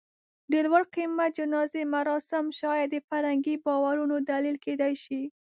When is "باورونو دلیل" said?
3.65-4.57